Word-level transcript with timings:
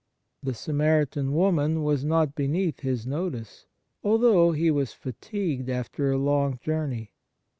The 0.41 0.55
Samaritan 0.55 1.31
woman 1.31 1.83
was 1.83 2.03
not 2.03 2.33
beneath 2.33 2.79
His 2.79 3.05
notice, 3.05 3.67
although 4.03 4.51
He 4.51 4.71
was 4.71 4.93
fatigued 4.93 5.69
after 5.69 6.11
a 6.11 6.17
long 6.17 6.57
journey. 6.57 7.13